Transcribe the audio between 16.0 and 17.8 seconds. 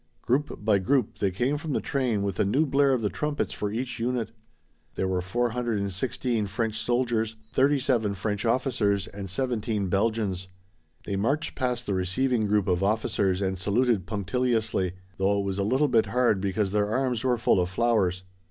hard because their arms were full of